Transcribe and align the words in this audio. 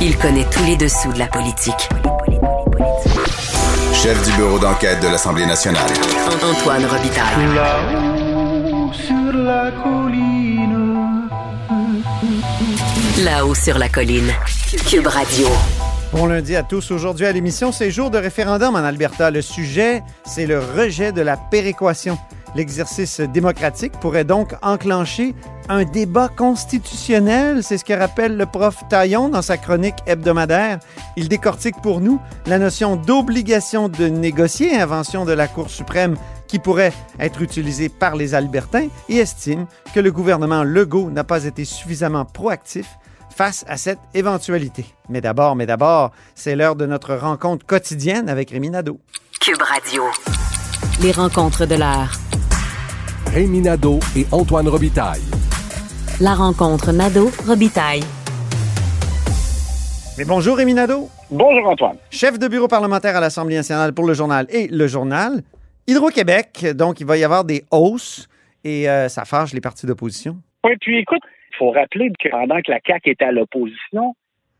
Il 0.00 0.16
connaît 0.16 0.46
tous 0.48 0.64
les 0.64 0.76
dessous 0.76 1.12
de 1.12 1.18
la 1.18 1.26
politique. 1.26 1.88
Chef 3.92 4.24
du 4.24 4.36
bureau 4.36 4.60
d'enquête 4.60 5.00
de 5.02 5.08
l'Assemblée 5.08 5.44
nationale. 5.44 5.90
Antoine 6.40 6.84
Robitaille. 6.84 7.54
Là-haut 7.54 8.92
sur 8.92 9.32
la 9.32 9.72
colline. 9.72 11.28
Là-haut 13.24 13.54
sur 13.56 13.76
la 13.76 13.88
colline. 13.88 14.32
Cube 14.88 15.08
Radio. 15.08 15.48
Bon 16.12 16.26
lundi 16.26 16.54
à 16.54 16.62
tous. 16.62 16.92
Aujourd'hui 16.92 17.26
à 17.26 17.32
l'émission, 17.32 17.72
c'est 17.72 17.90
jour 17.90 18.10
de 18.10 18.18
référendum 18.18 18.76
en 18.76 18.84
Alberta. 18.84 19.32
Le 19.32 19.42
sujet, 19.42 20.04
c'est 20.24 20.46
le 20.46 20.60
rejet 20.60 21.10
de 21.10 21.22
la 21.22 21.36
péréquation. 21.36 22.18
L'exercice 22.54 23.20
démocratique 23.20 23.92
pourrait 24.00 24.24
donc 24.24 24.54
enclencher 24.62 25.34
un 25.68 25.84
débat 25.84 26.28
constitutionnel. 26.28 27.62
C'est 27.62 27.78
ce 27.78 27.84
que 27.84 27.92
rappelle 27.92 28.36
le 28.36 28.46
prof 28.46 28.76
Taillon 28.88 29.28
dans 29.28 29.42
sa 29.42 29.56
chronique 29.56 29.96
hebdomadaire. 30.06 30.78
Il 31.16 31.28
décortique 31.28 31.80
pour 31.82 32.00
nous 32.00 32.20
la 32.46 32.58
notion 32.58 32.96
d'obligation 32.96 33.88
de 33.88 34.06
négocier, 34.06 34.80
invention 34.80 35.24
de 35.24 35.32
la 35.32 35.46
Cour 35.46 35.70
suprême 35.70 36.16
qui 36.46 36.58
pourrait 36.58 36.94
être 37.20 37.42
utilisée 37.42 37.90
par 37.90 38.16
les 38.16 38.34
Albertains 38.34 38.88
et 39.08 39.16
estime 39.16 39.66
que 39.94 40.00
le 40.00 40.10
gouvernement 40.10 40.64
Legault 40.64 41.10
n'a 41.10 41.24
pas 41.24 41.44
été 41.44 41.64
suffisamment 41.64 42.24
proactif 42.24 42.86
face 43.36 43.64
à 43.68 43.76
cette 43.76 44.00
éventualité. 44.14 44.86
Mais 45.08 45.20
d'abord, 45.20 45.54
mais 45.54 45.66
d'abord, 45.66 46.10
c'est 46.34 46.56
l'heure 46.56 46.74
de 46.74 46.86
notre 46.86 47.14
rencontre 47.14 47.64
quotidienne 47.66 48.28
avec 48.28 48.50
Rémi 48.50 48.70
Nadeau. 48.70 48.98
Cube 49.40 49.62
Radio. 49.62 50.02
Les 51.02 51.12
rencontres 51.12 51.66
de 51.66 51.76
l'heure. 51.76 52.18
Rémi 53.38 53.60
Nadeau 53.60 54.00
et 54.16 54.26
Antoine 54.32 54.66
Robitaille. 54.66 55.22
La 56.20 56.34
rencontre 56.34 56.90
Nadeau-Robitaille. 56.90 58.02
Mais 60.18 60.24
bonjour 60.24 60.56
Rémi 60.56 60.74
Nadeau. 60.74 61.06
Bonjour 61.30 61.68
Antoine. 61.68 61.98
Chef 62.10 62.36
de 62.40 62.48
bureau 62.48 62.66
parlementaire 62.66 63.14
à 63.14 63.20
l'Assemblée 63.20 63.54
nationale 63.54 63.94
pour 63.94 64.08
le 64.08 64.14
journal 64.14 64.48
et 64.50 64.66
le 64.66 64.88
journal. 64.88 65.42
Hydro-Québec, 65.86 66.66
donc 66.74 66.98
il 66.98 67.06
va 67.06 67.16
y 67.16 67.22
avoir 67.22 67.44
des 67.44 67.62
hausses 67.70 68.28
et 68.64 68.90
euh, 68.90 69.06
ça 69.06 69.24
fâche 69.24 69.52
les 69.52 69.60
partis 69.60 69.86
d'opposition. 69.86 70.38
Oui, 70.64 70.72
puis 70.80 70.98
écoute, 70.98 71.22
il 71.52 71.56
faut 71.58 71.70
rappeler 71.70 72.10
que 72.18 72.30
pendant 72.30 72.60
que 72.60 72.72
la 72.72 72.80
CAQ 72.84 73.10
était 73.10 73.26
à 73.26 73.30
l'opposition, 73.30 74.16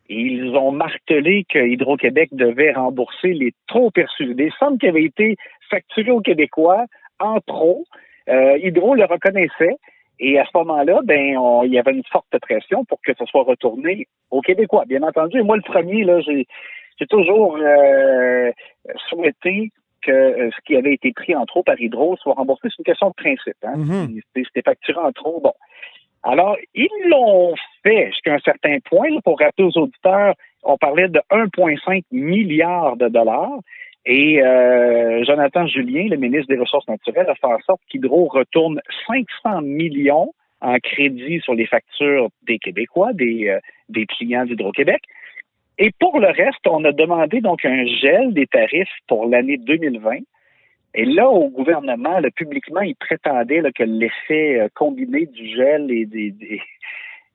ils 0.09 0.55
ont 0.55 0.71
martelé 0.71 1.45
que 1.53 1.59
Hydro-Québec 1.59 2.29
devait 2.31 2.75
rembourser 2.75 3.33
les 3.33 3.53
trop 3.67 3.91
perçus, 3.91 4.37
des 4.37 4.53
sommes 4.61 4.79
qui 4.79 4.87
avaient 4.87 5.03
été 5.03 5.35
facturées 5.69 6.13
aux 6.13 6.21
Québécois 6.21 6.85
en 7.19 7.41
trop. 7.41 7.85
Euh, 8.29 8.59
Hydro 8.59 8.95
le 8.95 9.05
reconnaissait. 9.05 9.77
Et 10.21 10.39
à 10.39 10.45
ce 10.45 10.51
moment-là, 10.59 11.01
ben, 11.05 11.37
on, 11.39 11.63
il 11.63 11.73
y 11.73 11.79
avait 11.79 11.93
une 11.93 12.05
forte 12.11 12.37
pression 12.41 12.85
pour 12.85 13.01
que 13.03 13.13
ce 13.17 13.25
soit 13.27 13.45
retourné 13.45 14.09
aux 14.31 14.41
Québécois, 14.41 14.85
bien 14.87 15.03
entendu. 15.03 15.39
Et 15.39 15.43
moi, 15.43 15.57
le 15.57 15.63
premier, 15.63 16.03
là, 16.03 16.21
j'ai, 16.21 16.47
j'ai 16.99 17.07
toujours 17.07 17.57
euh, 17.61 18.51
souhaité 19.09 19.71
que 20.03 20.11
euh, 20.11 20.51
ce 20.51 20.57
qui 20.67 20.77
avait 20.77 20.95
été 20.95 21.13
pris 21.13 21.35
en 21.35 21.47
trop 21.47 21.63
par 21.63 21.81
Hydro 21.81 22.17
soit 22.17 22.35
remboursé. 22.35 22.69
C'est 22.69 22.79
une 22.79 22.85
question 22.85 23.09
de 23.09 23.15
principe. 23.15 23.57
Hein? 23.63 23.77
Mhm. 23.77 24.21
C'était, 24.27 24.47
c'était 24.47 24.63
facturé 24.63 24.99
en 24.99 25.13
trop. 25.13 25.41
Bon. 25.41 25.53
Alors, 26.25 26.57
ils 26.75 26.89
l'ont 27.07 27.55
fait 27.85 28.07
jusqu'à 28.11 28.35
un 28.35 28.39
certain 28.41 28.79
point. 28.85 29.09
là, 29.11 29.21
pour 29.25 29.39
rappeler 29.39 29.65
aux 29.65 29.79
auditeurs, 29.79 30.35
on 30.65 30.77
parlait 30.77 31.09
de 31.09 31.21
1,5 31.31 32.03
milliard 32.11 32.97
de 32.97 33.09
dollars. 33.09 33.61
Et 34.07 34.43
euh, 34.43 35.25
Jonathan 35.25 35.67
Julien, 35.67 36.09
le 36.09 36.17
ministre 36.17 36.53
des 36.53 36.59
Ressources 36.61 36.89
naturelles, 36.89 37.29
a 37.29 37.35
fait 37.35 37.47
en 37.47 37.59
sorte 37.61 37.81
qu'Hydro 37.89 38.29
retourne 38.29 38.81
500 39.07 39.63
millions 39.63 40.33
en 40.61 40.79
crédit 40.79 41.41
sur 41.41 41.55
les 41.55 41.67
factures 41.67 42.29
des 42.43 42.59
Québécois, 42.59 43.13
des, 43.13 43.49
euh, 43.49 43.59
des 43.89 44.07
clients 44.07 44.45
d'Hydro-Québec. 44.45 45.03
Et 45.79 45.93
pour 46.01 46.19
le 46.19 46.29
reste, 46.29 46.67
on 46.67 46.85
a 46.85 46.93
demandé 46.93 47.41
donc 47.41 47.65
un 47.65 47.87
gel 47.87 48.33
des 48.33 48.47
tarifs 48.47 48.89
pour 49.07 49.27
l'année 49.27 49.59
2020. 49.59 50.19
Et 50.95 51.05
là, 51.05 51.29
au 51.29 51.49
gouvernement, 51.49 52.19
là, 52.19 52.31
publiquement, 52.31 52.81
il 52.81 52.97
prétendait 52.97 53.61
là, 53.61 53.71
que 53.71 53.85
l'effet 53.85 54.59
euh, 54.59 54.69
combiné 54.75 55.27
du 55.27 55.55
gel 55.55 55.91
et, 55.91 56.07
des, 56.07 56.31
des- 56.31 56.61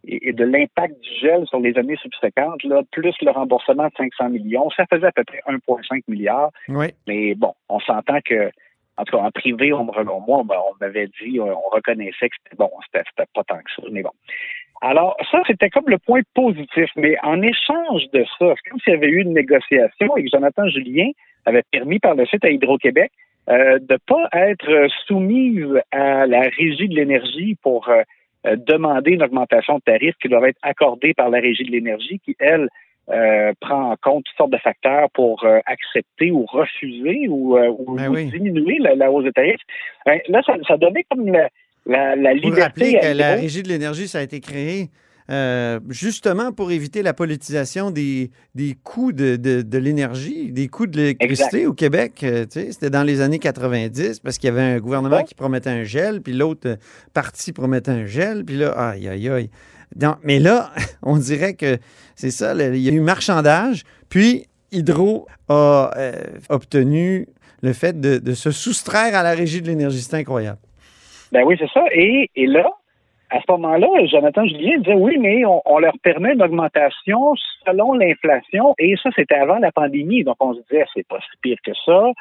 et 0.05 0.29
et 0.29 0.33
de 0.33 0.43
l'impact 0.43 0.99
du 0.99 1.09
gel 1.21 1.45
sur 1.47 1.59
les 1.59 1.77
années 1.77 1.97
subséquentes, 1.97 2.63
là, 2.63 2.81
plus 2.91 3.13
le 3.21 3.31
remboursement 3.31 3.87
de 3.87 3.93
500 3.97 4.29
millions, 4.29 4.69
ça 4.71 4.85
faisait 4.91 5.07
à 5.07 5.11
peu 5.11 5.23
près 5.23 5.41
1,5 5.47 6.03
milliard. 6.07 6.49
Oui. 6.69 6.87
Mais 7.07 7.35
bon, 7.35 7.53
on 7.69 7.79
s'entend 7.79 8.19
que, 8.23 8.51
en 8.97 9.03
tout 9.03 9.17
cas, 9.17 9.23
en 9.23 9.31
privé, 9.31 9.73
on, 9.73 9.85
me 9.85 10.03
moi, 10.25 10.43
ben, 10.45 10.55
on 10.55 10.75
m'avait 10.79 11.09
dit, 11.21 11.39
on, 11.39 11.47
on 11.47 11.69
reconnaissait 11.71 12.29
que 12.29 12.35
c'était 12.43 12.57
bon, 12.57 12.69
c'était 12.85 13.25
pas 13.33 13.43
tant 13.43 13.57
que 13.57 13.71
ça, 13.75 13.83
mais 13.91 14.03
bon. 14.03 14.11
Alors, 14.83 15.15
ça, 15.31 15.41
c'était 15.47 15.69
comme 15.69 15.87
le 15.87 15.97
point 15.97 16.21
positif. 16.33 16.89
Mais 16.97 17.15
en 17.23 17.41
échange 17.41 18.03
de 18.11 18.25
ça, 18.37 18.53
c'est 18.55 18.69
comme 18.69 18.79
s'il 18.81 18.93
y 18.93 18.97
avait 18.97 19.07
eu 19.07 19.21
une 19.21 19.33
négociation 19.33 20.17
et 20.17 20.23
que 20.23 20.29
Jonathan 20.29 20.67
Julien 20.67 21.09
avait 21.45 21.63
permis 21.71 21.99
par 21.99 22.15
le 22.15 22.25
suite 22.25 22.43
à 22.43 22.49
Hydro-Québec 22.49 23.09
euh, 23.49 23.79
de 23.79 23.97
pas 24.05 24.27
être 24.33 24.87
soumise 25.07 25.81
à 25.91 26.27
la 26.27 26.41
régie 26.41 26.89
de 26.89 26.95
l'énergie 26.95 27.55
pour 27.63 27.87
euh, 27.87 28.01
euh, 28.45 28.55
demander 28.55 29.11
une 29.11 29.23
augmentation 29.23 29.75
de 29.77 29.81
tarifs 29.81 30.15
qui 30.21 30.27
doivent 30.29 30.45
être 30.45 30.59
accordée 30.61 31.13
par 31.13 31.29
la 31.29 31.39
régie 31.39 31.63
de 31.63 31.71
l'énergie 31.71 32.19
qui, 32.25 32.35
elle, 32.39 32.67
euh, 33.09 33.51
prend 33.59 33.91
en 33.91 33.95
compte 34.01 34.23
toutes 34.23 34.37
sortes 34.37 34.51
de 34.51 34.57
facteurs 34.57 35.09
pour 35.11 35.43
euh, 35.43 35.59
accepter 35.65 36.31
ou 36.31 36.45
refuser 36.45 37.27
ou, 37.27 37.57
euh, 37.57 37.69
ou- 37.77 37.95
Ben 37.95 38.09
ou 38.09 38.13
oui. 38.15 38.25
diminuer 38.27 38.77
la, 38.79 38.95
la 38.95 39.11
hausse 39.11 39.25
de 39.25 39.31
tarifs. 39.31 39.59
Ben, 40.05 40.19
là, 40.29 40.41
ça, 40.45 40.55
ça 40.67 40.77
donnait 40.77 41.05
comme 41.09 41.27
la, 41.27 41.49
la, 41.85 42.15
la 42.15 42.33
Vous 42.33 42.49
rappeler 42.51 42.85
liberté 42.91 42.97
à 42.99 43.11
que 43.11 43.17
la. 43.17 43.35
Régie 43.35 43.61
de 43.63 43.67
l'énergie, 43.67 44.07
ça 44.07 44.19
a 44.19 44.21
été 44.21 44.39
créé 44.39 44.87
euh, 45.29 45.79
justement 45.89 46.51
pour 46.51 46.72
éviter 46.72 47.01
la 47.01 47.13
politisation 47.13 47.91
des, 47.91 48.31
des 48.56 48.75
coûts 48.84 49.11
de, 49.13 49.35
de- 49.38 49.61
de 49.61 49.78
l'énergie, 49.78 50.51
des 50.51 50.67
coûts 50.67 50.88
de 50.88 50.97
l'électricité 50.97 51.66
au 51.67 51.73
Québec. 51.73 52.22
euh, 52.23 52.44
tu 52.45 52.59
sais, 52.59 52.72
C'était 52.72 52.89
dans 52.89 53.03
les 53.03 53.22
années 53.22 53.39
90 53.39 54.19
parce 54.19 54.38
qu'il 54.38 54.47
y 54.50 54.51
avait 54.51 54.62
un 54.62 54.79
gouvernement 54.79 55.23
qui 55.23 55.35
promettait 55.35 55.69
un 55.69 55.83
gel, 55.83 56.22
puis 56.22 56.33
l'autre 56.33 56.67
euh, 56.69 56.75
parti 57.13 57.53
promettait 57.53 57.91
un 57.91 58.06
gel, 58.06 58.44
puis 58.44 58.57
là, 58.57 58.72
aïe, 58.72 59.07
aïe, 59.07 59.29
aïe. 59.29 59.50
Donc, 59.95 60.17
mais 60.23 60.39
là, 60.39 60.72
on 61.03 61.17
dirait 61.17 61.53
que 61.53 61.78
c'est 62.16 62.31
ça, 62.31 62.53
il 62.53 62.78
y 62.81 62.89
a 62.89 62.91
eu 62.91 63.00
marchandage, 63.00 63.83
puis 64.09 64.45
Hydro 64.72 65.28
a 65.50 65.91
euh, 65.97 66.13
obtenu 66.50 67.28
le 67.62 67.73
fait 67.73 68.00
de, 68.01 68.17
de 68.17 68.33
se 68.33 68.51
soustraire 68.51 69.16
à 69.16 69.23
la 69.23 69.31
Régie 69.33 69.62
de 69.62 69.67
l'énergie. 69.67 70.01
C'est 70.01 70.16
incroyable. 70.17 70.57
Ben 71.31 71.44
oui, 71.45 71.56
c'est 71.57 71.69
ça. 71.73 71.81
Et, 71.95 72.29
et 72.35 72.45
là, 72.45 72.66
à 73.33 73.39
ce 73.39 73.51
moment-là, 73.51 73.88
Jonathan 74.05 74.45
Julien 74.45 74.77
disait 74.77 74.94
oui, 74.94 75.17
mais 75.19 75.44
on, 75.45 75.79
leur 75.79 75.97
permet 76.03 76.33
une 76.33 76.44
augmentation 76.44 77.33
selon 77.66 77.94
l'inflation. 77.94 78.75
Et 78.77 78.95
ça, 79.01 79.09
c'était 79.16 79.35
avant 79.35 79.57
la 79.57 79.71
pandémie. 79.71 80.23
Donc, 80.23 80.35
on 80.39 80.53
se 80.53 80.61
disait, 80.69 80.85
c'est 80.94 81.07
pas 81.07 81.19
si 81.19 81.38
pire 81.41 81.57
que 81.66 81.71
ça. 81.85 82.11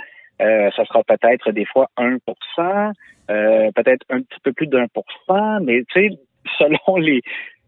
Euh, 0.40 0.70
ça 0.74 0.84
sera 0.86 1.02
peut-être 1.04 1.52
des 1.52 1.66
fois 1.66 1.88
1% 1.98 2.92
euh, 3.30 3.70
peut-être 3.74 4.04
un 4.08 4.22
petit 4.22 4.40
peu 4.42 4.52
plus 4.52 4.66
d'un 4.66 4.86
pour 4.88 5.04
cent, 5.26 5.60
mais 5.60 5.84
tu 5.92 6.08
sais, 6.08 6.18
selon 6.58 6.96
les, 6.96 7.20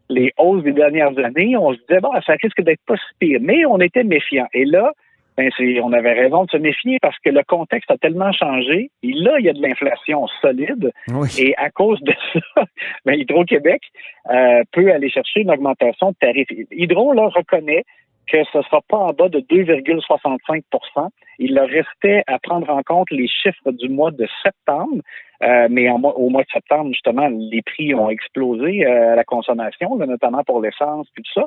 les 0.08 0.32
hausses 0.38 0.64
des 0.64 0.72
dernières 0.72 1.16
années, 1.18 1.56
on 1.56 1.74
se 1.74 1.78
disait, 1.80 2.00
bon, 2.00 2.10
ça 2.26 2.34
risque 2.42 2.62
d'être 2.62 2.80
pas 2.86 2.96
si 2.96 3.14
pire. 3.18 3.40
Mais 3.42 3.66
on 3.66 3.78
était 3.78 4.04
méfiants. 4.04 4.48
Et 4.54 4.64
là, 4.64 4.90
ben, 5.36 5.50
on 5.82 5.92
avait 5.92 6.12
raison 6.12 6.44
de 6.44 6.50
se 6.50 6.56
méfier 6.56 6.98
parce 7.00 7.18
que 7.18 7.30
le 7.30 7.42
contexte 7.42 7.90
a 7.90 7.98
tellement 7.98 8.32
changé. 8.32 8.90
Et 9.02 9.12
là, 9.12 9.38
il 9.38 9.46
y 9.46 9.48
a 9.48 9.52
de 9.52 9.60
l'inflation 9.60 10.26
solide. 10.40 10.92
Oui. 11.12 11.28
Et 11.38 11.56
à 11.56 11.70
cause 11.70 12.00
de 12.02 12.14
ça, 12.32 12.64
ben, 13.04 13.14
Hydro-Québec 13.14 13.82
euh, 14.30 14.62
peut 14.72 14.92
aller 14.92 15.10
chercher 15.10 15.40
une 15.40 15.50
augmentation 15.50 16.10
de 16.10 16.16
tarifs. 16.20 16.48
Hydro, 16.70 17.12
là, 17.12 17.28
reconnaît 17.28 17.84
que 18.26 18.42
ce 18.52 18.58
ne 18.58 18.62
sera 18.62 18.80
pas 18.88 18.96
en 18.96 19.12
bas 19.12 19.28
de 19.28 19.40
2,65% 19.40 21.08
Il 21.38 21.54
leur 21.54 21.68
restait 21.68 22.22
à 22.26 22.38
prendre 22.38 22.70
en 22.70 22.82
compte 22.82 23.10
les 23.10 23.28
chiffres 23.28 23.70
du 23.72 23.88
mois 23.88 24.12
de 24.12 24.26
septembre, 24.42 25.02
euh, 25.42 25.68
mais 25.70 25.90
en 25.90 26.00
au 26.00 26.30
mois 26.30 26.42
de 26.42 26.50
septembre, 26.52 26.90
justement, 26.92 27.28
les 27.28 27.62
prix 27.62 27.94
ont 27.94 28.08
explosé 28.08 28.86
euh, 28.86 29.12
à 29.12 29.16
la 29.16 29.24
consommation, 29.24 29.96
là, 29.96 30.06
notamment 30.06 30.42
pour 30.44 30.60
l'essence 30.60 31.06
et 31.18 31.22
tout 31.22 31.32
ça. 31.34 31.46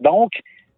Donc, 0.00 0.32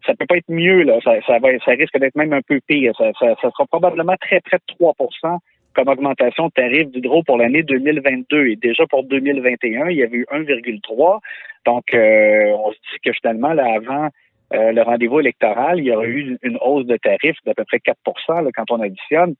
ça 0.05 0.13
peut 0.15 0.25
pas 0.25 0.37
être 0.37 0.49
mieux, 0.49 0.83
là. 0.83 0.99
Ça, 1.03 1.13
ça, 1.27 1.39
va, 1.39 1.49
ça 1.59 1.71
risque 1.71 1.97
d'être 1.97 2.15
même 2.15 2.33
un 2.33 2.41
peu 2.41 2.59
pire. 2.67 2.93
Ça, 2.97 3.11
ça, 3.19 3.35
ça 3.41 3.49
sera 3.51 3.65
probablement 3.65 4.15
très 4.19 4.39
près 4.41 4.57
de 4.57 4.85
3% 4.85 5.37
comme 5.73 5.87
augmentation 5.87 6.47
de 6.47 6.51
tarifs 6.51 6.91
d'hydro 6.91 7.23
pour 7.23 7.37
l'année 7.37 7.63
2022. 7.63 8.47
Et 8.47 8.55
déjà 8.55 8.85
pour 8.87 9.03
2021, 9.03 9.89
il 9.89 9.97
y 9.97 10.03
avait 10.03 10.17
eu 10.17 10.25
1,3. 10.31 11.19
Donc, 11.65 11.93
euh, 11.93 12.45
on 12.57 12.71
se 12.71 12.77
dit 12.77 12.99
que 13.03 13.13
finalement, 13.13 13.53
là, 13.53 13.73
avant 13.75 14.09
euh, 14.53 14.71
le 14.71 14.81
rendez-vous 14.81 15.19
électoral, 15.19 15.79
il 15.79 15.85
y 15.85 15.91
aurait 15.91 16.07
eu 16.07 16.37
une 16.41 16.57
hausse 16.61 16.85
de 16.85 16.97
tarifs 16.97 17.37
d'à 17.45 17.53
peu 17.53 17.63
près 17.65 17.79
4 17.79 17.97
là, 18.41 18.49
quand 18.53 18.69
on 18.71 18.81
additionne, 18.81 19.35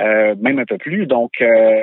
euh, 0.00 0.34
même 0.40 0.58
un 0.58 0.64
peu 0.64 0.78
plus. 0.78 1.06
Donc, 1.06 1.30
euh, 1.40 1.80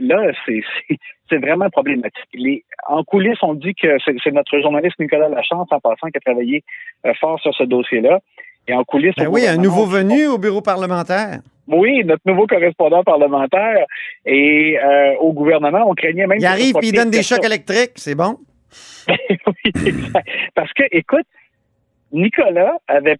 là, 0.00 0.32
c'est 0.44 0.62
c'est- 0.88 0.98
c'est 1.28 1.38
vraiment 1.38 1.68
problématique. 1.70 2.28
Les, 2.34 2.64
en 2.88 3.02
coulisses, 3.02 3.42
on 3.42 3.54
dit 3.54 3.74
que 3.74 3.96
c'est 4.04 4.14
c'est 4.22 4.30
notre 4.32 4.60
journaliste 4.60 4.98
Nicolas 5.00 5.28
Lachance, 5.28 5.68
en 5.70 5.80
passant, 5.80 6.08
qui 6.08 6.18
a 6.18 6.20
travaillé 6.20 6.62
euh, 7.06 7.12
fort 7.20 7.40
sur 7.40 7.52
ce 7.54 7.64
dossier-là. 7.64 8.20
Et 8.68 8.74
en 8.74 8.82
coulisses... 8.84 9.14
Ben 9.16 9.28
oui, 9.28 9.46
un 9.46 9.56
nouveau 9.58 9.86
venu 9.86 10.26
au 10.26 10.38
bureau 10.38 10.60
parlementaire. 10.60 11.38
oui, 11.68 12.02
notre 12.04 12.22
nouveau 12.26 12.46
correspondant 12.48 13.04
parlementaire. 13.04 13.86
Et 14.24 14.76
euh, 14.82 15.14
au 15.20 15.32
gouvernement, 15.32 15.84
on 15.88 15.94
craignait 15.94 16.26
même... 16.26 16.38
Il 16.40 16.46
arrive 16.46 16.74
puis 16.74 16.88
il 16.88 16.92
donne 16.92 17.10
des 17.10 17.22
chocs 17.22 17.44
électriques, 17.44 17.92
c'est 17.96 18.16
bon. 18.16 18.38
oui, 19.08 19.72
exact. 19.86 20.28
Parce 20.56 20.72
que, 20.72 20.82
écoute, 20.90 21.26
Nicolas 22.12 22.72
avait 22.88 23.16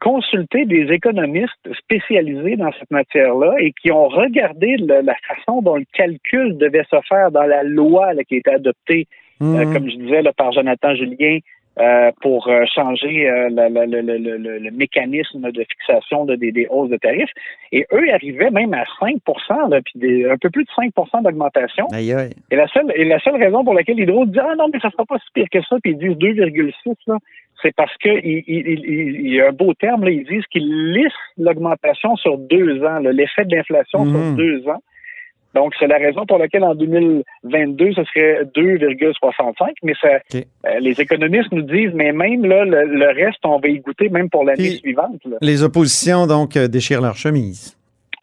consulté 0.00 0.64
des 0.64 0.92
économistes 0.92 1.72
spécialisés 1.78 2.56
dans 2.56 2.72
cette 2.78 2.90
matière-là 2.90 3.54
et 3.60 3.72
qui 3.72 3.90
ont 3.92 4.08
regardé 4.08 4.76
le- 4.78 5.00
la 5.02 5.14
façon 5.26 5.62
dont 5.62 5.76
le 5.76 5.84
calcul 5.92 6.56
devait 6.58 6.84
se 6.90 6.96
faire 7.08 7.30
dans 7.30 7.44
la 7.44 7.62
loi 7.62 8.12
là, 8.14 8.24
qui 8.24 8.36
a 8.36 8.38
été 8.38 8.50
adoptée, 8.52 9.06
euh, 9.42 9.64
Mhm. 9.64 9.72
comme 9.72 9.90
je 9.90 9.96
disais, 9.96 10.22
là, 10.22 10.32
par 10.32 10.52
Jonathan 10.52 10.94
Julien 10.94 11.38
euh, 11.80 12.10
pour 12.20 12.48
euh, 12.48 12.64
changer 12.74 13.28
euh, 13.28 13.48
la- 13.50 13.68
la- 13.68 13.86
le, 13.86 14.00
le- 14.00 14.18
le- 14.18 14.58
le 14.58 14.70
mécanisme 14.70 15.50
de 15.50 15.64
fixation 15.70 16.24
de- 16.24 16.34
des, 16.36 16.50
des 16.52 16.66
hausses 16.70 16.90
de 16.90 16.96
tarifs. 16.96 17.30
Et 17.72 17.86
eux 17.92 18.12
arrivaient 18.12 18.50
même 18.50 18.74
à 18.74 18.84
5 19.00 19.16
là, 19.68 19.80
puis 19.82 19.92
des- 19.96 20.28
un 20.28 20.36
peu 20.36 20.50
plus 20.50 20.64
de 20.64 20.70
5% 20.70 21.22
d'augmentation. 21.22 21.86
Aïe, 21.92 22.12
aïe. 22.12 22.30
Et 22.50 22.56
la 22.56 22.66
seule, 22.68 22.92
et 22.94 23.04
la 23.04 23.18
seule 23.20 23.36
raison 23.36 23.64
pour 23.64 23.74
laquelle 23.74 23.98
Hydro 24.00 24.26
dit 24.26 24.38
Ah 24.40 24.54
non, 24.56 24.66
mais 24.72 24.80
ça 24.80 24.90
sera 24.90 25.04
pas 25.04 25.18
si 25.18 25.32
pire 25.34 25.46
que 25.50 25.62
ça, 25.62 25.76
puis 25.82 25.92
ils 25.92 25.98
disent 25.98 26.16
2,6, 26.18 26.94
là, 27.06 27.16
c'est 27.62 27.74
parce 27.74 27.96
que 27.98 28.08
il, 28.08 28.44
il- 28.46 28.68
il- 28.68 29.20
il 29.26 29.34
y 29.34 29.40
a 29.40 29.48
un 29.48 29.52
beau 29.52 29.74
terme, 29.74 30.04
là, 30.04 30.10
ils 30.10 30.24
disent 30.24 30.46
qu'ils 30.46 30.92
lissent 30.92 31.12
l'augmentation 31.36 32.16
sur 32.16 32.38
deux 32.38 32.82
ans, 32.84 32.98
là, 33.00 33.12
l'effet 33.12 33.44
de 33.44 33.54
l'inflation 33.56 34.04
sur 34.04 34.36
deux 34.36 34.68
ans. 34.68 34.80
Donc, 35.54 35.72
c'est 35.78 35.86
la 35.86 35.96
raison 35.96 36.26
pour 36.26 36.38
laquelle 36.38 36.62
en 36.64 36.74
2022, 36.74 37.92
ce 37.94 38.04
serait 38.04 38.44
2,65, 38.54 39.54
mais 39.82 39.94
ça, 40.00 40.08
euh, 40.34 40.78
les 40.80 41.00
économistes 41.00 41.50
nous 41.52 41.62
disent, 41.62 41.92
mais 41.94 42.12
même 42.12 42.44
là, 42.44 42.64
le, 42.64 42.84
le 42.84 43.06
reste, 43.06 43.38
on 43.44 43.58
va 43.58 43.68
y 43.68 43.78
goûter 43.80 44.08
même 44.10 44.28
pour 44.28 44.44
l'année 44.44 44.70
suivante. 44.76 45.20
là. 45.24 45.38
Les 45.40 45.62
oppositions, 45.62 46.26
donc, 46.26 46.56
euh, 46.56 46.68
déchirent 46.68 47.00
leur 47.00 47.16
chemise. 47.16 47.76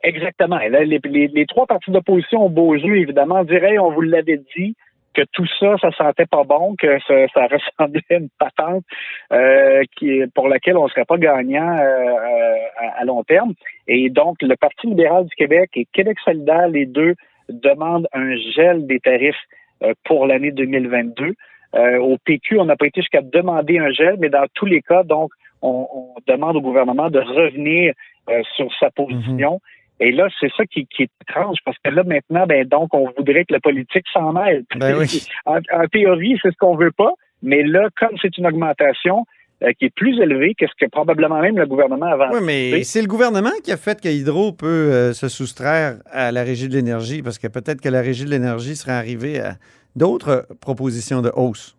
Exactement. 0.03 0.59
Et 0.59 0.69
là, 0.69 0.83
les, 0.83 0.99
les- 1.03 1.27
les 1.27 1.45
trois 1.47 1.65
partis 1.65 1.89
d'opposition 1.89 2.45
ont 2.45 2.49
beau 2.49 2.77
jeu, 2.77 2.95
évidemment, 2.97 3.43
diraient, 3.43 3.79
on 3.79 3.91
vous 3.91 4.01
l'avait 4.01 4.41
dit, 4.55 4.75
que 5.15 5.23
tout 5.31 5.47
ça, 5.59 5.75
ça 5.79 5.91
sentait 5.91 6.25
pas 6.25 6.43
bon, 6.43 6.75
que 6.75 6.99
ça, 7.07 7.27
ça 7.33 7.47
ressemblait 7.51 8.03
à 8.11 8.15
une 8.15 8.29
patente 8.37 8.83
euh, 9.31 9.83
qui, 9.97 10.21
pour 10.33 10.47
laquelle 10.47 10.77
on 10.77 10.87
serait 10.87 11.05
pas 11.05 11.17
gagnant 11.17 11.77
euh, 11.77 11.81
euh, 11.81 12.55
à, 12.97 13.05
long 13.05 13.23
terme. 13.23 13.53
Et 13.87 14.09
donc, 14.09 14.37
le 14.41 14.55
Parti 14.55 14.87
libéral 14.87 15.25
du 15.25 15.35
Québec 15.35 15.71
et 15.75 15.87
Québec 15.91 16.17
solidaire, 16.23 16.67
les 16.67 16.85
deux, 16.85 17.15
demandent 17.49 18.07
un 18.13 18.35
gel 18.55 18.85
des 18.87 18.99
tarifs 18.99 19.35
euh, 19.83 19.93
pour 20.03 20.27
l'année 20.27 20.51
2022. 20.51 21.33
Euh, 21.75 21.97
au 21.99 22.17
PQ, 22.17 22.59
on 22.59 22.65
n'a 22.65 22.75
pas 22.75 22.87
été 22.87 23.01
jusqu'à 23.01 23.21
demander 23.21 23.79
un 23.79 23.91
gel, 23.91 24.15
mais 24.19 24.29
dans 24.29 24.45
tous 24.53 24.65
les 24.65 24.81
cas, 24.81 25.03
donc, 25.03 25.31
on, 25.61 25.87
on 25.93 26.15
demande 26.27 26.55
au 26.57 26.61
gouvernement 26.61 27.09
de 27.09 27.19
revenir 27.19 27.93
euh, 28.29 28.41
sur 28.55 28.73
sa 28.79 28.89
position. 28.89 29.59
Et 29.99 30.11
là, 30.11 30.27
c'est 30.39 30.51
ça 30.57 30.65
qui, 30.65 30.87
qui 30.87 31.03
est 31.03 31.11
étrange, 31.21 31.57
parce 31.63 31.77
que 31.83 31.89
là, 31.89 32.03
maintenant, 32.03 32.45
ben 32.45 32.67
donc, 32.67 32.93
on 32.93 33.11
voudrait 33.17 33.45
que 33.45 33.53
la 33.53 33.59
politique 33.59 34.05
s'en 34.11 34.33
mêle. 34.33 34.65
Ben 34.75 34.97
oui. 34.97 35.25
en, 35.45 35.57
en 35.71 35.87
théorie, 35.87 36.37
c'est 36.41 36.51
ce 36.51 36.57
qu'on 36.57 36.75
veut 36.75 36.91
pas, 36.91 37.13
mais 37.41 37.63
là, 37.63 37.87
comme 37.97 38.17
c'est 38.21 38.37
une 38.37 38.47
augmentation 38.47 39.25
euh, 39.63 39.71
qui 39.79 39.85
est 39.85 39.95
plus 39.95 40.19
élevée 40.19 40.53
que 40.53 40.65
ce 40.67 40.73
que 40.77 40.89
probablement 40.89 41.39
même 41.39 41.57
le 41.57 41.65
gouvernement 41.65 42.07
avant. 42.07 42.27
Oui, 42.33 42.41
mais 42.43 42.83
c'est 42.83 43.01
le 43.01 43.07
gouvernement 43.07 43.51
qui 43.63 43.71
a 43.71 43.77
fait 43.77 44.01
que 44.01 44.09
Hydro 44.09 44.51
peut 44.51 44.67
euh, 44.67 45.13
se 45.13 45.29
soustraire 45.29 45.99
à 46.11 46.33
la 46.33 46.43
Régie 46.43 46.67
de 46.67 46.73
l'énergie, 46.73 47.21
parce 47.21 47.39
que 47.39 47.47
peut-être 47.47 47.79
que 47.79 47.87
la 47.87 48.01
Régie 48.01 48.25
de 48.25 48.29
l'énergie 48.31 48.75
serait 48.75 48.91
arrivée 48.91 49.39
à 49.39 49.53
d'autres 49.95 50.45
propositions 50.59 51.21
de 51.21 51.31
hausse. 51.33 51.77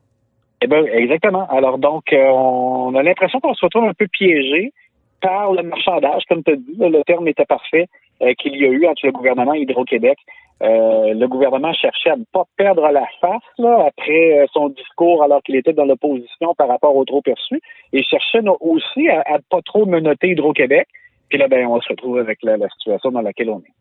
Eh 0.62 0.66
ben, 0.66 0.86
exactement. 0.86 1.46
Alors 1.50 1.76
donc, 1.76 2.14
euh, 2.14 2.24
on 2.30 2.94
a 2.94 3.02
l'impression 3.02 3.40
qu'on 3.40 3.52
se 3.52 3.62
retrouve 3.62 3.84
un 3.84 3.92
peu 3.92 4.06
piégé 4.06 4.72
par 5.20 5.52
le 5.52 5.62
marchandage, 5.62 6.22
comme 6.30 6.42
tu 6.42 6.52
as 6.52 6.56
dit. 6.56 6.76
là, 6.78 6.88
le 6.88 7.02
terme 7.04 7.28
était 7.28 7.44
parfait 7.44 7.88
euh, 8.22 8.32
qu'il 8.34 8.56
y 8.56 8.64
a 8.64 8.68
eu 8.68 8.86
entre 8.86 9.04
le 9.06 9.12
gouvernement 9.12 9.54
et 9.54 9.60
Hydro-Québec. 9.60 10.18
Euh, 10.62 11.12
le 11.12 11.28
gouvernement 11.28 11.74
cherchait 11.74 12.10
à 12.10 12.16
ne 12.16 12.24
pas 12.32 12.44
perdre 12.56 12.88
la 12.90 13.04
face 13.20 13.42
après 13.86 14.38
euh, 14.38 14.46
son 14.54 14.70
discours 14.70 15.22
alors 15.22 15.42
qu'il 15.42 15.54
était 15.56 15.74
dans 15.74 15.84
l'opposition 15.84 16.54
par 16.56 16.68
rapport 16.68 16.96
au 16.96 17.04
trop 17.04 17.20
perçu 17.20 17.60
et 17.92 18.02
cherchait 18.02 18.40
aussi 18.60 19.08
à, 19.10 19.20
à 19.26 19.38
pas 19.50 19.60
trop 19.62 19.84
menotter 19.84 20.30
Hydro-Québec. 20.30 20.88
Puis 21.28 21.38
là, 21.38 21.48
ben, 21.48 21.66
on 21.66 21.78
se 21.80 21.88
retrouve 21.90 22.18
avec 22.18 22.38
la, 22.42 22.56
situation 22.78 23.10
dans 23.10 23.20
laquelle 23.20 23.50
on 23.50 23.58
est. 23.58 23.72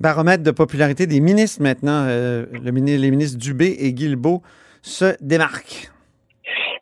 Baromètre 0.00 0.42
de 0.42 0.52
popularité 0.52 1.06
des 1.06 1.20
ministres 1.20 1.62
maintenant. 1.62 2.06
le 2.06 2.70
les 2.70 3.10
ministres 3.10 3.38
Dubé 3.38 3.76
et 3.78 3.92
Guilbeault 3.92 4.40
se 4.80 5.16
démarquent. 5.20 5.92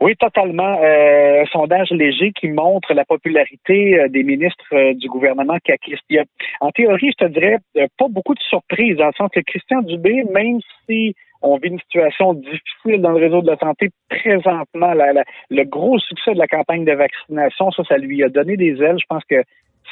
Oui, 0.00 0.16
totalement. 0.16 0.78
Euh, 0.82 1.42
un 1.42 1.46
sondage 1.46 1.90
léger 1.90 2.32
qui 2.32 2.48
montre 2.48 2.94
la 2.94 3.04
popularité 3.04 3.98
euh, 4.00 4.08
des 4.08 4.22
ministres 4.22 4.64
euh, 4.72 4.94
du 4.94 5.08
gouvernement 5.08 5.58
caquiste. 5.62 6.02
Il 6.08 6.16
y 6.16 6.18
a, 6.18 6.24
en 6.60 6.70
théorie, 6.70 7.12
je 7.18 7.26
te 7.26 7.30
dirais, 7.30 7.58
euh, 7.76 7.86
pas 7.98 8.06
beaucoup 8.08 8.34
de 8.34 8.40
surprises, 8.40 8.96
dans 8.96 9.06
le 9.08 9.12
sens 9.12 9.30
que 9.32 9.40
Christian 9.40 9.82
Dubé, 9.82 10.24
même 10.32 10.58
si 10.88 11.14
on 11.42 11.56
vit 11.58 11.68
une 11.68 11.78
situation 11.80 12.34
difficile 12.34 13.00
dans 13.02 13.10
le 13.12 13.20
réseau 13.20 13.42
de 13.42 13.50
la 13.50 13.56
santé 13.58 13.90
présentement, 14.08 14.92
la- 14.94 15.12
la- 15.12 15.24
le 15.50 15.64
gros 15.64 15.98
succès 15.98 16.32
de 16.34 16.38
la 16.38 16.46
campagne 16.46 16.84
de 16.84 16.92
vaccination, 16.92 17.70
ça, 17.70 17.82
ça 17.84 17.96
lui 17.98 18.22
a 18.24 18.28
donné 18.28 18.56
des 18.56 18.82
ailes. 18.82 18.98
Je 19.00 19.06
pense 19.08 19.24
que 19.24 19.42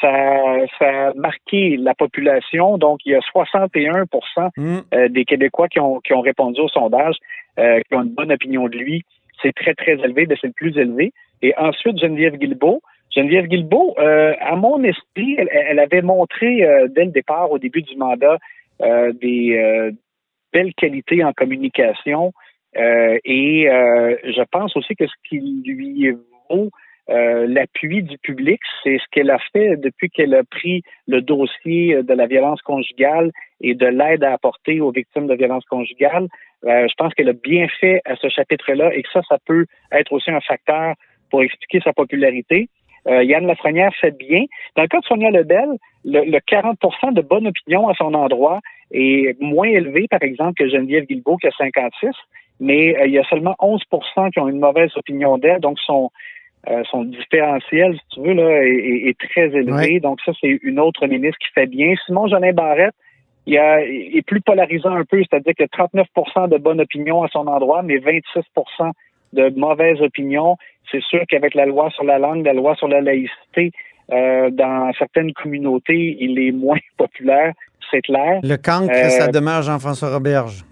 ça, 0.00 0.10
ça 0.78 1.08
a 1.08 1.14
marqué 1.14 1.76
la 1.76 1.94
population. 1.94 2.78
Donc, 2.78 3.00
il 3.05 3.12
y 3.12 3.14
a 3.14 3.20
61% 3.20 4.50
Hum, 4.56 4.82
euh, 4.94 5.08
des 5.08 5.25
Québécois 5.25 5.69
qui 5.69 5.81
ont, 5.81 6.00
qui 6.00 6.12
ont 6.14 6.20
répondu 6.20 6.60
au 6.60 6.69
sondage, 6.69 7.16
euh, 7.58 7.81
qui 7.88 7.94
ont 7.94 8.02
une 8.02 8.14
bonne 8.14 8.32
opinion 8.32 8.69
de 8.69 8.76
lui. 8.78 9.02
C'est 9.43 9.55
très, 9.55 9.75
très 9.75 9.93
élevé, 9.93 10.26
mais 10.26 10.37
c'est 10.40 10.49
le 10.49 10.52
plus 10.52 10.76
élevé. 10.79 11.12
Et 11.43 11.55
ensuite, 11.56 11.99
Geneviève 11.99 12.37
Guilbeault. 12.37 12.82
Geneviève 13.14 13.46
Guilbeault, 13.46 13.94
euh, 13.99 14.35
à 14.40 14.56
mon 14.56 14.82
esprit, 14.85 15.37
elle, 15.38 15.49
elle 15.52 15.79
avait 15.79 16.02
montré 16.02 16.64
euh, 16.64 16.88
dès 16.88 17.05
le 17.05 17.11
départ, 17.11 17.50
au 17.50 17.58
début 17.58 17.82
du 17.82 17.96
mandat, 17.96 18.38
euh, 18.82 19.12
des 19.12 19.56
euh, 19.56 19.90
belles 20.52 20.75
qualités 20.75 21.25
en 21.25 21.32
communication. 21.32 22.32
Euh, 22.76 23.19
et 23.25 23.69
euh, 23.70 24.17
je 24.25 24.43
pense 24.50 24.76
aussi 24.76 24.94
que 24.94 25.06
ce 25.06 25.14
qui 25.29 25.38
lui 25.38 26.11
vaut 26.50 26.70
euh, 27.10 27.46
l'appui 27.46 28.02
du 28.02 28.19
public, 28.19 28.60
c'est 28.82 28.99
ce 28.99 29.05
qu'elle 29.10 29.31
a 29.31 29.38
fait 29.52 29.76
depuis 29.76 30.10
qu'elle 30.10 30.34
a 30.34 30.44
pris 30.44 30.82
le 31.06 31.22
dossier 31.22 32.02
de 32.02 32.14
la 32.14 32.26
violence 32.26 32.60
conjugale 32.62 33.31
et 33.60 33.75
de 33.75 33.87
l'aide 33.87 34.25
à 34.25 34.32
apporter 34.34 34.81
aux 34.81 34.90
victimes 34.90 35.26
de 35.26 35.34
violences 35.34 35.64
conjugales. 35.64 36.28
Euh, 36.64 36.87
je 36.88 36.94
pense 36.96 37.14
qu'elle 37.14 37.28
a 37.28 37.34
bien 37.34 37.66
fait 37.81 38.02
à 38.05 38.16
ce 38.16 38.28
chapitre-là 38.28 38.94
et 38.94 39.02
que 39.02 39.08
ça, 39.12 39.22
ça 39.28 39.38
peut 39.46 39.66
être 39.93 40.12
aussi 40.12 40.31
un 40.31 40.40
facteur 40.40 40.94
pour 41.31 41.43
expliquer 41.43 41.81
sa 41.82 41.93
popularité. 41.93 42.69
Euh, 43.06 43.22
Yann 43.25 43.46
Lafrenière 43.46 43.94
fait 44.00 44.16
bien. 44.16 44.44
Dans 44.76 44.82
le 44.82 44.88
cas 44.88 44.99
de 44.99 45.05
Sonia 45.05 45.31
Lebel, 45.31 45.69
le, 46.05 46.25
le 46.25 46.38
40% 46.38 47.14
de 47.14 47.22
bonne 47.22 47.46
opinion 47.46 47.88
à 47.88 47.94
son 47.94 48.12
endroit 48.12 48.60
est 48.90 49.40
moins 49.40 49.69
élevé, 49.69 50.06
par 50.08 50.22
exemple, 50.22 50.55
que 50.55 50.69
Geneviève 50.69 51.06
Guilbeault 51.06 51.37
qui 51.37 51.46
a 51.46 51.52
56, 51.52 52.10
mais 52.60 52.96
euh, 52.99 53.06
il 53.06 53.12
y 53.12 53.19
a 53.19 53.25
seulement 53.25 53.55
11% 53.60 54.32
qui 54.32 54.40
ont 54.40 54.49
une 54.49 54.58
mauvaise 54.58 54.90
opinion 54.96 55.38
d'elle, 55.38 55.60
donc 55.60 55.78
son, 55.81 56.10
euh, 56.69 56.82
son 56.90 57.05
différentiel, 57.05 57.94
si 57.94 58.00
tu 58.14 58.20
veux, 58.27 58.34
là, 58.34 58.62
est, 58.65 58.69
est- 58.69 59.08
est 59.10 59.19
très 59.19 59.46
élevé. 59.46 59.72
Ouais. 59.94 60.00
Donc 60.00 60.20
ça, 60.24 60.32
c'est 60.41 60.58
une 60.62 60.81
autre 60.81 61.06
ministre 61.06 61.38
qui 61.38 61.53
fait 61.55 61.67
bien. 61.67 61.94
Simon 62.06 62.27
Jolin 62.29 62.53
Barrette, 62.53 62.94
il, 63.46 63.56
a, 63.58 63.81
est 63.82 64.22
plus 64.27 64.41
polarisant 64.41 64.91
un 64.94 65.05
peu, 65.05 65.22
c'est-à-dire 65.22 65.55
a 65.58 65.65
39% 65.67 66.48
de 66.50 66.58
bonne 66.58 66.81
opinion 66.81 67.22
à 67.22 67.29
son 67.29 67.46
endroit, 67.46 67.82
mais 67.82 67.96
26% 67.96 68.91
de 69.34 69.50
mauvaise 69.56 70.00
opinion. 70.03 70.56
C'est 70.91 71.03
sûr 71.03 71.20
qu'avec 71.29 71.55
la 71.55 71.65
loi 71.67 71.91
sur 71.91 72.05
la 72.05 72.19
langue, 72.19 72.44
la 72.44 72.53
loi 72.55 72.74
sur 72.74 72.88
la 72.88 73.00
laïcité, 73.00 73.72
euh, 74.10 74.50
dans 74.50 74.91
certaines 74.98 75.32
communautés, 75.32 76.17
il 76.20 76.38
est 76.41 76.53
moins 76.53 76.79
populaire, 76.98 77.53
c'est 77.91 78.00
clair. 78.03 78.41
Le 78.43 78.56
cancre, 78.56 78.93
Euh, 78.93 79.08
ça 79.10 79.29
demeure 79.29 79.62
Jean-François 79.62 80.12
Roberge. 80.12 80.65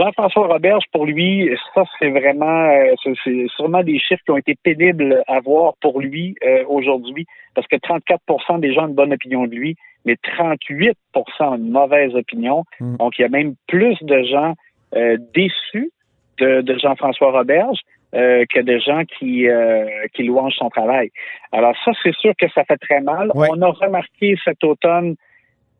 Jean-François 0.00 0.46
Roberge, 0.46 0.84
pour 0.92 1.04
lui, 1.04 1.50
ça, 1.74 1.84
c'est 1.98 2.10
vraiment, 2.10 2.70
euh, 2.70 3.12
c'est- 3.22 3.46
sûrement 3.54 3.82
des 3.82 3.98
chiffres 3.98 4.22
qui 4.24 4.30
ont 4.30 4.38
été 4.38 4.54
pénibles 4.62 5.22
à 5.26 5.40
voir 5.40 5.74
pour 5.82 6.00
lui 6.00 6.36
euh, 6.42 6.64
aujourd'hui, 6.68 7.26
parce 7.54 7.66
que 7.66 7.76
34% 7.76 8.58
des 8.58 8.72
gens 8.72 8.84
ont 8.84 8.88
une 8.88 8.94
bonne 8.94 9.12
opinion 9.12 9.46
de 9.46 9.54
lui, 9.54 9.76
mais 10.06 10.16
38% 10.16 10.94
ont 11.40 11.56
une 11.56 11.70
mauvaise 11.70 12.14
opinion. 12.14 12.64
Mm. 12.80 12.96
Donc, 12.96 13.18
il 13.18 13.22
y 13.22 13.24
a 13.24 13.28
même 13.28 13.54
plus 13.68 13.96
de 14.02 14.22
gens 14.22 14.54
euh, 14.96 15.18
déçus 15.34 15.90
de, 16.38 16.62
de 16.62 16.78
Jean-François 16.78 17.30
Roberge 17.32 17.78
euh, 18.14 18.44
que 18.52 18.60
de 18.60 18.78
gens 18.78 19.02
qui, 19.04 19.48
euh, 19.48 19.86
qui 20.14 20.24
louangent 20.24 20.56
son 20.56 20.68
travail. 20.68 21.10
Alors 21.52 21.74
ça, 21.84 21.92
c'est 22.02 22.14
sûr 22.16 22.32
que 22.40 22.48
ça 22.54 22.64
fait 22.64 22.78
très 22.78 23.00
mal. 23.00 23.30
Ouais. 23.34 23.48
On 23.52 23.62
a 23.62 23.68
remarqué 23.68 24.36
cet 24.44 24.64
automne 24.64 25.14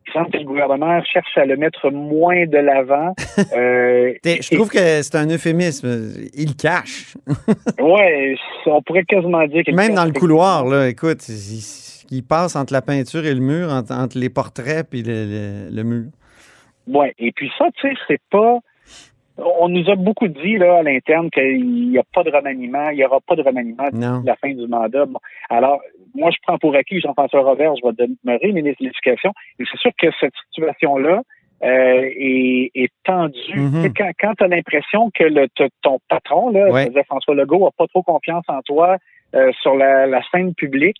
il 0.07 0.13
semble 0.13 0.31
que 0.31 0.37
le 0.37 0.43
gouvernement 0.45 1.01
cherche 1.03 1.37
à 1.37 1.45
le 1.45 1.55
mettre 1.57 1.89
moins 1.91 2.45
de 2.45 2.57
l'avant. 2.57 3.13
Euh, 3.55 4.13
Je 4.23 4.55
trouve 4.55 4.69
que 4.69 5.01
c'est 5.01 5.15
un 5.15 5.27
euphémisme. 5.29 6.13
Il 6.33 6.55
cache. 6.55 7.15
ouais, 7.79 8.35
on 8.65 8.81
pourrait 8.81 9.03
quasiment 9.03 9.45
dire 9.47 9.63
que 9.65 9.71
Même 9.71 9.95
dans 9.95 10.05
le 10.05 10.11
couloir, 10.13 10.65
là, 10.65 10.87
écoute, 10.87 11.27
il, 11.29 11.61
il 12.17 12.23
passe 12.23 12.55
entre 12.55 12.73
la 12.73 12.81
peinture 12.81 13.25
et 13.25 13.33
le 13.33 13.39
mur, 13.41 13.69
entre, 13.71 13.93
entre 13.93 14.17
les 14.17 14.29
portraits 14.29 14.87
et 14.93 15.01
le, 15.03 15.25
le- 15.25 15.75
le 15.75 15.83
mur. 15.83 16.05
Ouais, 16.87 17.13
et 17.19 17.31
puis 17.31 17.49
ça, 17.57 17.65
tu 17.75 17.87
sais, 17.89 17.95
c'est 18.07 18.21
pas. 18.29 18.59
On 19.37 19.69
nous 19.69 19.89
a 19.89 19.95
beaucoup 19.95 20.27
dit 20.27 20.57
là 20.57 20.79
à 20.79 20.83
l'interne 20.83 21.29
qu'il 21.31 21.89
n'y 21.91 21.97
a 21.97 22.03
pas 22.13 22.23
de 22.23 22.29
remaniement, 22.29 22.89
il 22.89 22.97
n'y 22.97 23.05
aura 23.05 23.19
pas 23.21 23.35
de 23.35 23.41
remaniement 23.41 23.89
d'ici 23.91 24.25
la 24.25 24.35
fin 24.35 24.53
du 24.53 24.67
mandat. 24.67 25.05
Bon, 25.05 25.19
alors, 25.49 25.79
moi, 26.15 26.29
je 26.31 26.37
prends 26.45 26.57
pour 26.57 26.75
acquis 26.75 26.99
Jean-François 26.99 27.41
Robert, 27.41 27.73
je 27.75 27.87
vais 27.87 28.07
demeurer 28.23 28.51
ministre 28.51 28.81
de 28.81 28.87
l'Éducation. 28.87 29.31
Et 29.59 29.63
c'est 29.69 29.77
sûr 29.79 29.91
que 29.97 30.07
cette 30.19 30.33
situation-là 30.49 31.21
euh, 31.63 32.09
est, 32.17 32.71
est 32.73 32.91
tendu. 33.03 33.53
Mhm. 33.55 33.93
Quand, 33.95 34.11
quand 34.19 34.33
tu 34.35 34.43
as 34.43 34.47
l'impression 34.47 35.11
que 35.13 35.23
le, 35.23 35.47
ton 35.83 35.99
patron, 36.09 36.49
là, 36.49 36.69
Ouais. 36.71 36.89
François 37.05 37.35
Legault, 37.35 37.65
n'a 37.65 37.71
pas 37.77 37.87
trop 37.87 38.01
confiance 38.03 38.45
en 38.47 38.61
toi 38.61 38.97
euh, 39.35 39.51
sur 39.61 39.75
la, 39.75 40.07
la 40.07 40.21
scène 40.31 40.55
publique, 40.55 40.97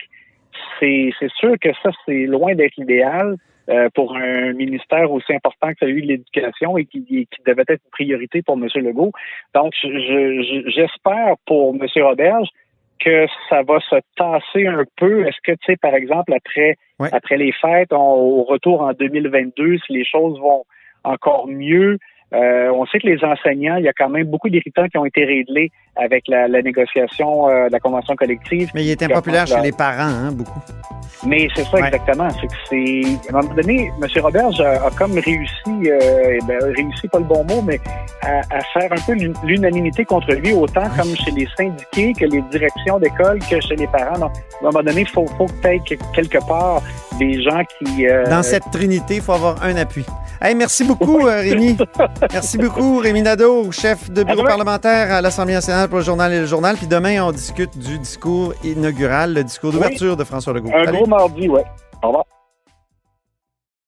c'est 0.80 1.12
sûr 1.38 1.56
que 1.60 1.70
ça, 1.82 1.90
c'est 2.06 2.26
loin 2.26 2.54
d'être 2.56 2.76
l'idéal 2.78 3.36
euh, 3.70 3.90
pour 3.94 4.16
un 4.16 4.54
ministère 4.54 5.12
aussi 5.12 5.34
important 5.34 5.70
que 5.70 5.78
celui 5.82 6.02
de 6.02 6.08
l'éducation 6.08 6.78
et 6.78 6.86
qui, 6.86 7.04
qui 7.06 7.28
devait 7.46 7.62
être 7.68 7.82
une 7.86 7.92
priorité 7.92 8.42
pour 8.42 8.56
M. 8.58 8.68
Legault. 8.76 9.12
Donc, 9.56 9.74
je- 9.82 9.88
je- 9.88 10.42
je- 10.44 10.70
j'espère 10.70 11.36
pour 11.46 11.74
M. 11.76 11.88
Roberge 12.04 12.50
que 13.04 13.26
ça 13.50 13.62
va 13.64 13.80
se 13.80 13.96
tasser 14.16 14.68
un 14.68 14.84
peu? 14.98 15.26
Est-ce 15.28 15.38
que, 15.44 15.52
tu 15.54 15.66
sais, 15.66 15.78
par 15.78 15.94
exemple, 15.96 16.34
après, 16.34 16.76
Ouais. 17.00 17.10
après 17.12 17.38
les 17.38 17.52
fêtes, 17.52 17.92
on- 17.94 17.98
au 17.98 18.44
retour 18.44 18.82
en 18.82 18.94
2022, 18.94 19.78
si 19.86 19.94
les 19.94 20.06
choses 20.06 20.40
vont 20.40 20.64
encore 21.04 21.48
mieux, 21.48 21.98
euh, 22.34 22.70
on 22.74 22.86
sait 22.86 23.00
que 23.00 23.08
les 23.08 23.24
enseignants, 23.24 23.76
il 23.78 23.84
y 23.86 23.90
a 23.90 23.94
quand 23.94 24.10
même 24.10 24.26
beaucoup 24.28 24.50
d'irritants 24.50 24.88
qui 24.88 24.98
ont 24.98 25.06
été 25.06 25.26
réglés 25.26 25.72
avec 25.98 26.24
la, 26.28 26.48
la 26.48 26.62
négociation 26.62 27.50
euh, 27.50 27.68
de 27.68 27.72
la 27.74 27.80
convention 27.80 28.16
collective. 28.16 28.70
Mais 28.74 28.84
il 28.86 28.90
est 28.92 29.04
impopulaire 29.04 29.46
chez 29.48 29.60
les 29.62 29.72
parents, 29.74 30.04
hein, 30.04 30.32
beaucoup. 30.32 30.60
Mais 31.28 31.48
c'est 31.56 31.64
ça 31.66 31.78
Ouais. 31.78 31.88
exactement. 31.88 32.28
C'est 32.30 32.48
que 32.48 32.54
c'est 32.70 33.32
à 33.34 33.38
un 33.38 33.42
moment 33.42 33.54
donné, 33.54 33.92
M. 34.02 34.24
Roberge 34.24 34.60
a, 34.62 34.86
a 34.88 34.90
comme 34.98 35.12
réussi, 35.14 35.70
euh, 35.86 36.00
eh 36.36 36.40
ben, 36.48 36.58
réussi 36.76 37.08
pas 37.10 37.20
le 37.20 37.26
bon 37.26 37.44
mot, 37.44 37.62
mais 37.62 37.80
à, 38.24 38.40
à 38.50 38.62
faire 38.74 38.92
un 38.92 39.02
peu 39.06 39.14
l'un- 39.14 39.34
l'unanimité 39.44 40.04
contre 40.06 40.34
lui, 40.34 40.54
autant 40.54 40.90
comme 40.98 41.16
chez 41.16 41.32
les 41.32 41.48
syndiqués 41.58 42.14
que 42.14 42.26
les 42.26 42.42
directions 42.50 42.98
d'école 42.98 43.40
que 43.40 43.60
chez 43.62 43.76
les 43.76 43.88
parents. 43.88 44.18
Donc, 44.18 44.32
à 44.32 44.68
un 44.68 44.72
moment 44.72 44.84
donné, 44.84 45.02
il 45.02 45.08
faut, 45.10 45.28
faut 45.38 45.46
que- 45.46 46.14
quelque 46.16 46.48
part 46.48 46.82
des 47.20 47.42
gens 47.44 47.62
qui 47.78 48.08
euh, 48.08 48.26
Dans 48.26 48.42
cette 48.42 48.72
trinité, 48.72 49.16
il 49.18 49.22
faut 49.22 49.34
avoir 49.34 49.62
un 49.64 49.76
appui. 49.76 50.06
Hey, 50.44 50.56
merci 50.56 50.84
beaucoup, 50.84 51.28
euh, 51.28 51.42
Rémi. 51.42 51.78
Merci 52.32 52.58
beaucoup, 52.58 52.98
Rémi 52.98 53.22
Nadeau, 53.22 53.72
chef 53.72 54.10
de 54.10 54.24
bureau 54.24 54.44
parlementaire 54.44 55.12
à 55.12 55.22
l'Assemblée 55.22 55.54
nationale 55.54 55.88
pour 55.88 56.00
le 56.00 56.04
journal 56.04 56.34
et 56.34 56.40
le 56.40 56.48
journal. 56.48 56.78
Puis 56.78 56.88
demain, 56.88 57.24
on 57.24 57.32
discute 57.32 57.78
du 57.78 58.00
discours 58.00 58.56
inaugural, 58.64 59.36
le 59.36 59.44
discours 59.44 59.72
d'ouverture 59.72 60.18
de 60.18 60.24
François 60.24 60.54
Legault. 60.54 60.72
un 60.74 60.92
gros 60.92 61.06
mardi, 61.06 61.48
ouais. 61.48 61.64
Au 62.02 62.08
revoir. 62.08 62.26